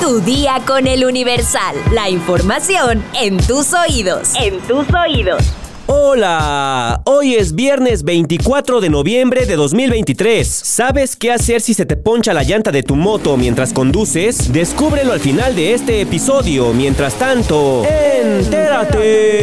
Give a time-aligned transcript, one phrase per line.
[0.00, 1.76] Tu día con el Universal.
[1.92, 4.32] La información en tus oídos.
[4.40, 5.42] En tus oídos.
[5.86, 10.46] Hola, hoy es viernes 24 de noviembre de 2023.
[10.46, 14.52] ¿Sabes qué hacer si se te poncha la llanta de tu moto mientras conduces?
[14.52, 16.72] Descúbrelo al final de este episodio.
[16.72, 19.33] Mientras tanto, entérate.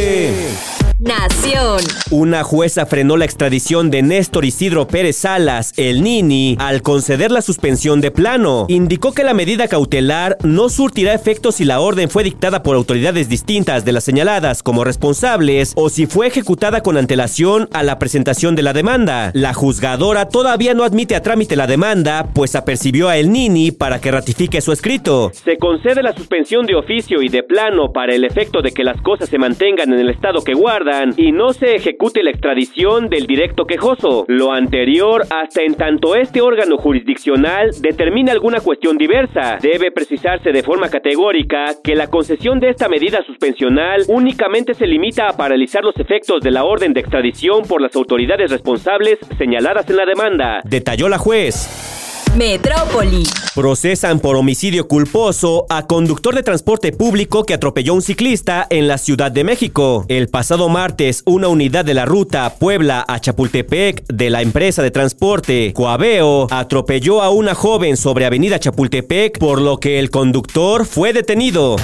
[2.10, 7.40] Una jueza frenó la extradición de Néstor Isidro Pérez Salas, el Nini, al conceder la
[7.40, 8.66] suspensión de plano.
[8.68, 13.28] Indicó que la medida cautelar no surtirá efecto si la orden fue dictada por autoridades
[13.28, 18.56] distintas de las señaladas como responsables o si fue ejecutada con antelación a la presentación
[18.56, 19.30] de la demanda.
[19.32, 24.00] La juzgadora todavía no admite a trámite la demanda, pues apercibió a el Nini para
[24.00, 25.30] que ratifique su escrito.
[25.32, 29.00] Se concede la suspensión de oficio y de plano para el efecto de que las
[29.00, 33.26] cosas se mantengan en el estado que guarda y no se ejecute la extradición del
[33.26, 34.24] directo quejoso.
[34.28, 39.58] Lo anterior hasta en tanto este órgano jurisdiccional determine alguna cuestión diversa.
[39.60, 45.28] Debe precisarse de forma categórica que la concesión de esta medida suspensional únicamente se limita
[45.28, 49.96] a paralizar los efectos de la orden de extradición por las autoridades responsables señaladas en
[49.96, 50.60] la demanda.
[50.64, 52.01] Detalló la juez.
[52.36, 53.24] Metrópoli.
[53.54, 58.88] Procesan por homicidio culposo a conductor de transporte público que atropelló a un ciclista en
[58.88, 60.06] la Ciudad de México.
[60.08, 64.90] El pasado martes, una unidad de la ruta Puebla a Chapultepec de la empresa de
[64.90, 71.12] transporte Coaveo atropelló a una joven sobre Avenida Chapultepec, por lo que el conductor fue
[71.12, 71.76] detenido.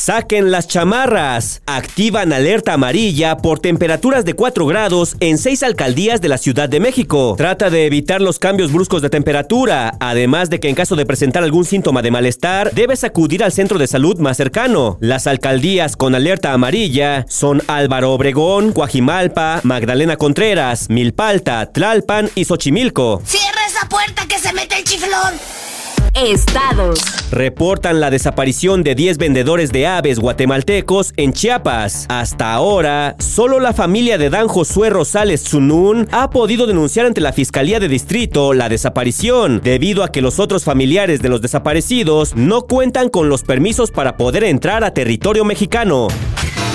[0.00, 1.60] Saquen las chamarras.
[1.66, 6.80] Activan alerta amarilla por temperaturas de 4 grados en 6 alcaldías de la Ciudad de
[6.80, 7.34] México.
[7.36, 11.42] Trata de evitar los cambios bruscos de temperatura, además de que en caso de presentar
[11.42, 14.96] algún síntoma de malestar, debes acudir al centro de salud más cercano.
[15.02, 23.20] Las alcaldías con alerta amarilla son Álvaro Obregón, Coajimalpa, Magdalena Contreras, Milpalta, Tlalpan y Xochimilco.
[23.26, 25.69] ¡Cierra esa puerta que se mete el chiflón!
[26.14, 27.00] Estados.
[27.30, 32.06] Reportan la desaparición de 10 vendedores de aves guatemaltecos en Chiapas.
[32.08, 37.32] Hasta ahora, solo la familia de Dan Josué Rosales Zunún ha podido denunciar ante la
[37.32, 42.62] Fiscalía de Distrito la desaparición, debido a que los otros familiares de los desaparecidos no
[42.62, 46.08] cuentan con los permisos para poder entrar a territorio mexicano.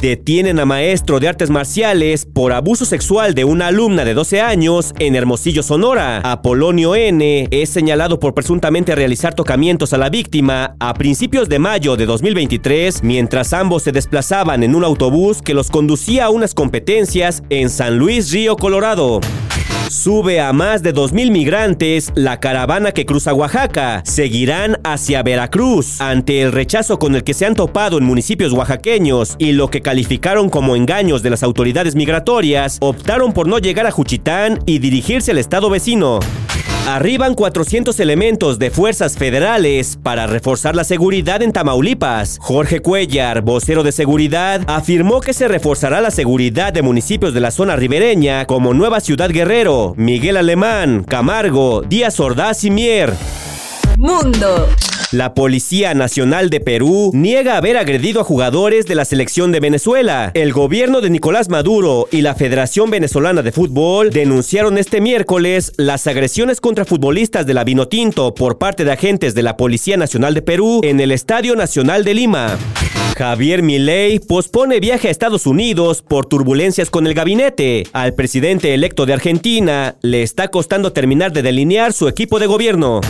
[0.01, 4.93] Detienen a maestro de artes marciales por abuso sexual de una alumna de 12 años
[4.99, 6.19] en Hermosillo, Sonora.
[6.19, 7.47] Apolonio N.
[7.49, 13.03] es señalado por presuntamente realizar tocamientos a la víctima a principios de mayo de 2023
[13.03, 17.97] mientras ambos se desplazaban en un autobús que los conducía a unas competencias en San
[17.97, 19.21] Luis Río, Colorado.
[19.89, 24.01] Sube a más de 2.000 migrantes la caravana que cruza Oaxaca.
[24.03, 29.35] Seguirán hacia Veracruz ante el rechazo con el que se han topado en municipios oaxaqueños
[29.37, 33.91] y lo que calificaron como engaños de las autoridades migratorias, optaron por no llegar a
[33.91, 36.19] Juchitán y dirigirse al estado vecino.
[36.87, 42.37] Arriban 400 elementos de fuerzas federales para reforzar la seguridad en Tamaulipas.
[42.39, 47.49] Jorge Cuellar, vocero de seguridad, afirmó que se reforzará la seguridad de municipios de la
[47.49, 53.13] zona ribereña como Nueva Ciudad Guerrero, Miguel Alemán, Camargo, Díaz Ordaz y Mier.
[53.97, 54.67] Mundo.
[55.11, 60.31] La Policía Nacional de Perú niega haber agredido a jugadores de la selección de Venezuela.
[60.33, 66.07] El gobierno de Nicolás Maduro y la Federación Venezolana de Fútbol denunciaron este miércoles las
[66.07, 70.41] agresiones contra futbolistas de la Vinotinto por parte de agentes de la Policía Nacional de
[70.41, 72.57] Perú en el Estadio Nacional de Lima.
[73.15, 77.83] Javier Milei pospone viaje a Estados Unidos por turbulencias con el gabinete.
[77.93, 83.01] Al presidente electo de Argentina le está costando terminar de delinear su equipo de gobierno.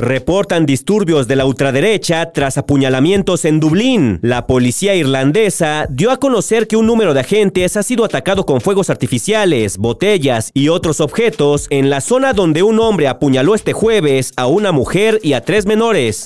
[0.00, 4.18] Reportan disturbios de la ultraderecha tras apuñalamientos en Dublín.
[4.20, 8.60] La policía irlandesa dio a conocer que un número de agentes ha sido atacado con
[8.60, 14.34] fuegos artificiales, botellas y otros objetos en la zona donde un hombre apuñaló este jueves
[14.36, 16.24] a una mujer y a tres menores.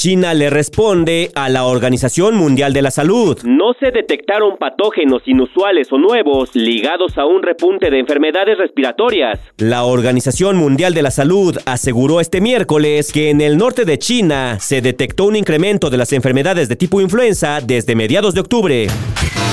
[0.00, 3.38] China le responde a la Organización Mundial de la Salud.
[3.44, 9.38] No se detectaron patógenos inusuales o nuevos ligados a un repunte de enfermedades respiratorias.
[9.58, 14.58] La Organización Mundial de la Salud aseguró este miércoles que en el norte de China
[14.58, 18.86] se detectó un incremento de las enfermedades de tipo influenza desde mediados de octubre.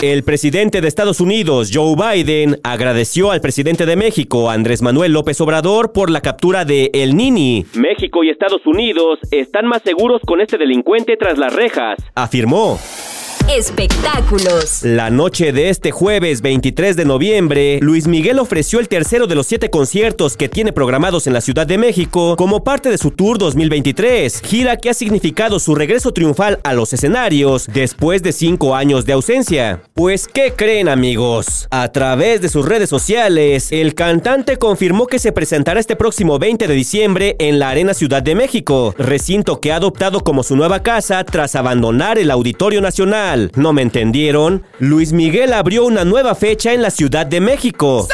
[0.01, 5.41] El presidente de Estados Unidos, Joe Biden, agradeció al presidente de México, Andrés Manuel López
[5.41, 7.65] Obrador, por la captura de El Nini.
[7.73, 12.77] México y Estados Unidos están más seguros con este delincuente tras las rejas, afirmó.
[13.49, 14.83] Espectáculos.
[14.83, 19.47] La noche de este jueves 23 de noviembre, Luis Miguel ofreció el tercero de los
[19.47, 23.37] siete conciertos que tiene programados en la Ciudad de México como parte de su Tour
[23.37, 29.05] 2023, gira que ha significado su regreso triunfal a los escenarios después de cinco años
[29.05, 29.81] de ausencia.
[29.93, 31.67] Pues, ¿qué creen amigos?
[31.71, 36.67] A través de sus redes sociales, el cantante confirmó que se presentará este próximo 20
[36.67, 40.83] de diciembre en la Arena Ciudad de México, recinto que ha adoptado como su nueva
[40.83, 43.36] casa tras abandonar el Auditorio Nacional.
[43.55, 44.63] ¿No me entendieron?
[44.79, 48.07] Luis Miguel abrió una nueva fecha en la Ciudad de México.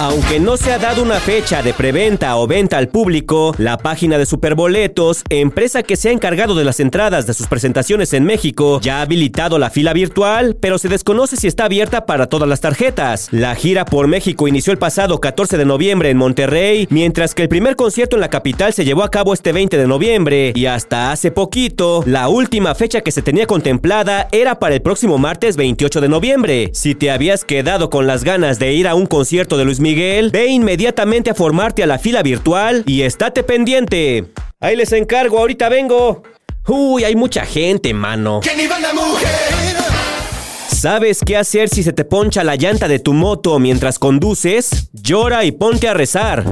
[0.00, 4.16] Aunque no se ha dado una fecha de preventa o venta al público, la página
[4.16, 8.80] de Superboletos, empresa que se ha encargado de las entradas de sus presentaciones en México,
[8.80, 12.62] ya ha habilitado la fila virtual, pero se desconoce si está abierta para todas las
[12.62, 13.28] tarjetas.
[13.30, 17.50] La gira por México inició el pasado 14 de noviembre en Monterrey, mientras que el
[17.50, 21.12] primer concierto en la capital se llevó a cabo este 20 de noviembre, y hasta
[21.12, 26.00] hace poquito, la última fecha que se tenía contemplada era para el próximo martes 28
[26.00, 26.70] de noviembre.
[26.72, 29.89] Si te habías quedado con las ganas de ir a un concierto de Luis Miguel,
[29.90, 34.24] Miguel, ve inmediatamente a formarte a la fila virtual y estate pendiente.
[34.60, 36.22] Ahí les encargo, ahorita vengo.
[36.68, 38.40] Uy, hay mucha gente, mano.
[40.68, 44.90] ¿Sabes qué hacer si se te poncha la llanta de tu moto mientras conduces?
[44.92, 46.44] Llora y ponte a rezar.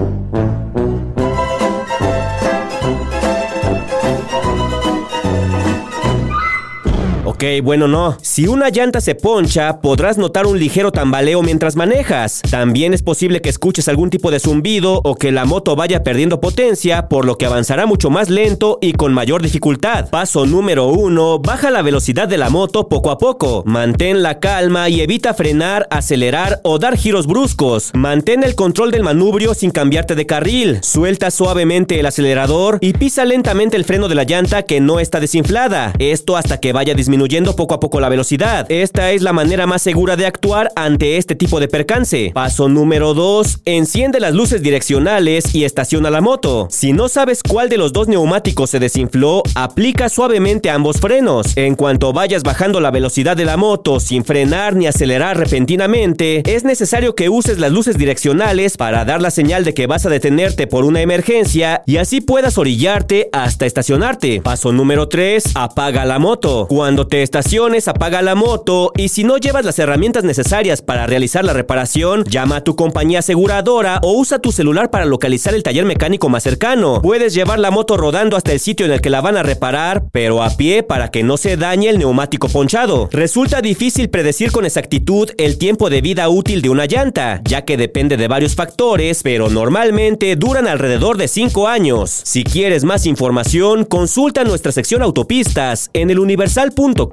[7.39, 8.19] Ok, bueno, no.
[8.21, 12.43] Si una llanta se poncha, podrás notar un ligero tambaleo mientras manejas.
[12.51, 16.41] También es posible que escuches algún tipo de zumbido o que la moto vaya perdiendo
[16.41, 20.11] potencia, por lo que avanzará mucho más lento y con mayor dificultad.
[20.11, 21.39] Paso número 1.
[21.39, 23.63] Baja la velocidad de la moto poco a poco.
[23.65, 27.93] Mantén la calma y evita frenar, acelerar o dar giros bruscos.
[27.95, 30.81] Mantén el control del manubrio sin cambiarte de carril.
[30.83, 35.21] Suelta suavemente el acelerador y pisa lentamente el freno de la llanta que no está
[35.21, 35.93] desinflada.
[36.01, 38.67] Esto hasta que vaya disminuyendo yendo poco a poco la velocidad.
[38.71, 42.31] Esta es la manera más segura de actuar ante este tipo de percance.
[42.35, 43.61] Paso número 2.
[43.65, 46.69] Enciende las luces direccionales y estaciona la moto.
[46.71, 51.57] Si no sabes cuál de los dos neumáticos se desinfló, aplica suavemente ambos frenos.
[51.57, 56.65] En cuanto vayas bajando la velocidad de la moto sin frenar ni acelerar repentinamente, es
[56.65, 60.67] necesario que uses las luces direccionales para dar la señal de que vas a detenerte
[60.67, 64.41] por una emergencia y así puedas orillarte hasta estacionarte.
[64.41, 65.53] Paso número 3.
[65.55, 66.67] Apaga la moto.
[66.69, 71.45] Cuando te estaciones, apaga la moto y si no llevas las herramientas necesarias para realizar
[71.45, 75.85] la reparación, llama a tu compañía aseguradora o usa tu celular para localizar el taller
[75.85, 77.01] mecánico más cercano.
[77.03, 80.05] Puedes llevar la moto rodando hasta el sitio en el que la van a reparar,
[80.13, 83.09] pero a pie para que no se dañe el neumático ponchado.
[83.13, 87.77] Resulta difícil predecir con exactitud el tiempo de vida útil de una llanta, ya que
[87.77, 92.11] depende de varios factores, pero normalmente duran alrededor de 5 años.
[92.25, 97.08] Si quieres más información, consulta nuestra sección autopistas en eluniversal.com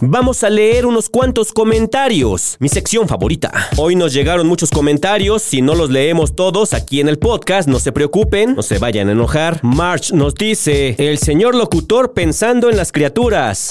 [0.00, 3.52] Vamos a leer unos cuantos comentarios, mi sección favorita.
[3.76, 7.78] Hoy nos llegaron muchos comentarios, si no los leemos todos aquí en el podcast, no
[7.78, 9.60] se preocupen, no se vayan a enojar.
[9.62, 13.70] March nos dice, el señor locutor pensando en las criaturas.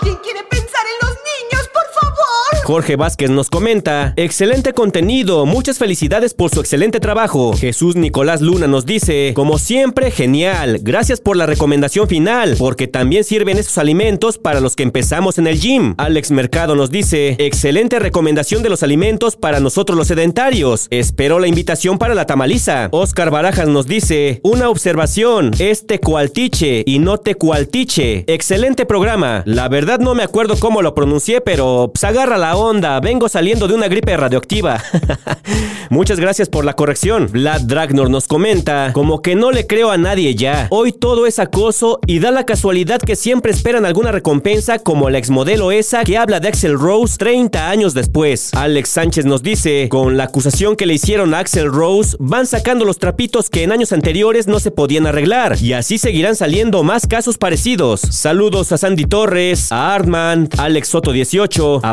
[0.00, 0.83] ¿Alguien quiere pensar
[2.64, 7.52] Jorge Vázquez nos comenta, excelente contenido, muchas felicidades por su excelente trabajo.
[7.54, 13.22] Jesús Nicolás Luna nos dice, como siempre, genial, gracias por la recomendación final, porque también
[13.22, 15.94] sirven esos alimentos para los que empezamos en el gym.
[15.98, 20.86] Alex Mercado nos dice, excelente recomendación de los alimentos para nosotros los sedentarios.
[20.88, 22.88] Espero la invitación para la tamaliza.
[22.92, 28.24] Oscar Barajas nos dice, una observación, es tecualtiche y no tecualtiche.
[28.26, 29.42] Excelente programa.
[29.44, 33.68] La verdad no me acuerdo cómo lo pronuncié, pero pues agarra la onda, vengo saliendo
[33.68, 34.82] de una gripe radioactiva.
[35.90, 37.28] Muchas gracias por la corrección.
[37.30, 40.66] Vlad Dragnor nos comenta, como que no le creo a nadie ya.
[40.70, 45.18] Hoy todo es acoso y da la casualidad que siempre esperan alguna recompensa como la
[45.18, 48.52] exmodelo esa que habla de Axel Rose 30 años después.
[48.54, 52.84] Alex Sánchez nos dice, con la acusación que le hicieron a Axel Rose, van sacando
[52.84, 57.06] los trapitos que en años anteriores no se podían arreglar y así seguirán saliendo más
[57.06, 58.00] casos parecidos.
[58.00, 61.92] Saludos a Sandy Torres, a Artman, Alex Soto 18, a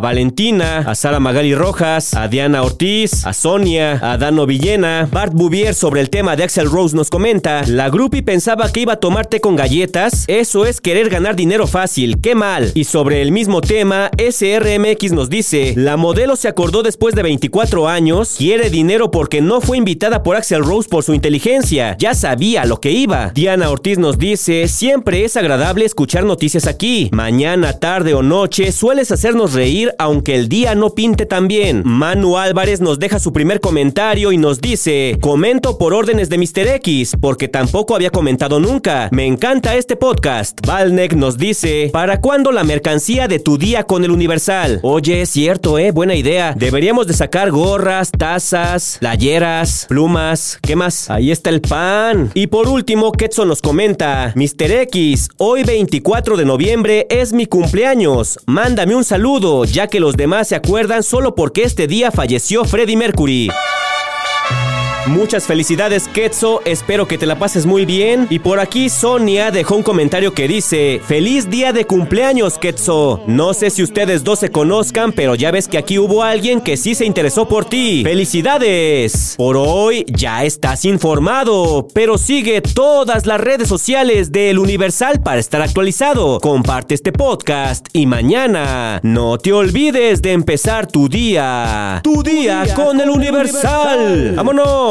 [0.51, 5.08] A Sara Magali Rojas, a Diana Ortiz, a Sonia, a Dano Villena.
[5.10, 8.93] Bart Bouvier sobre el tema de Axel Rose nos comenta, la Grupi pensaba que iba
[8.93, 12.70] a tomarte con galletas, eso es querer ganar dinero fácil, qué mal.
[12.75, 17.88] Y sobre el mismo tema, SRMX nos dice, la modelo se acordó después de 24
[17.88, 22.65] años, quiere dinero porque no fue invitada por Axel Rose por su inteligencia, ya sabía
[22.65, 23.31] lo que iba.
[23.34, 27.10] Diana Ortiz nos dice, siempre es agradable escuchar noticias aquí.
[27.13, 31.83] Mañana, tarde o noche sueles hacernos reír aunque el día no pinte tan bien.
[31.86, 36.67] Manu Álvarez nos deja su primer comentario y nos dice, comento por órdenes de Mr.
[36.75, 39.10] X, porque tampoco había comentado nunca.
[39.12, 40.60] Me encanta este podcast.
[40.65, 44.79] Valnek nos dice, ¿para cuándo la mercancía de tu día con el Universal?
[44.83, 46.53] Oye, es cierto, eh, buena idea.
[46.57, 50.60] Deberíamos de sacar gorras, tazas, playeras, plumas.
[50.62, 51.10] ¿Qué más?
[51.10, 52.31] Ahí está el pan.
[52.33, 54.71] Y por último, Ketson nos comenta, Mr.
[54.83, 58.39] X, hoy 24 de noviembre es mi cumpleaños.
[58.45, 62.95] Mándame un saludo, ya que los demás se acuerdan solo porque este día falleció Freddie
[62.95, 63.50] Mercury.
[65.08, 66.62] Muchas felicidades, Ketso.
[66.63, 68.27] Espero que te la pases muy bien.
[68.29, 73.22] Y por aquí Sonia dejó un comentario que dice: Feliz día de cumpleaños, Ketso.
[73.25, 76.77] No sé si ustedes dos se conozcan, pero ya ves que aquí hubo alguien que
[76.77, 78.03] sí se interesó por ti.
[78.03, 79.34] ¡Felicidades!
[79.38, 85.63] Por hoy ya estás informado, pero sigue todas las redes sociales del Universal para estar
[85.63, 86.39] actualizado.
[86.39, 92.01] Comparte este podcast y mañana no te olvides de empezar tu día.
[92.03, 94.34] Tu, día, con, el Universal.
[94.36, 94.90] ¡Vámonos!